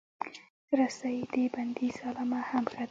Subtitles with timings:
[0.79, 2.79] رسۍ د بندیز علامه هم ده.